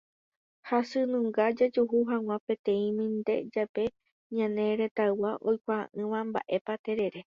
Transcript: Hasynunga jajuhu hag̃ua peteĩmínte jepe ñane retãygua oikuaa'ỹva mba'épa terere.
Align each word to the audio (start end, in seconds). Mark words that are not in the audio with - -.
Hasynunga 0.69 1.45
jajuhu 1.59 1.97
hag̃ua 2.11 2.37
peteĩmínte 2.47 3.35
jepe 3.53 3.83
ñane 4.35 4.65
retãygua 4.79 5.31
oikuaa'ỹva 5.49 6.19
mba'épa 6.29 6.73
terere. 6.83 7.19